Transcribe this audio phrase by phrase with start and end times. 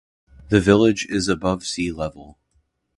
[0.49, 2.39] The village is above sea level.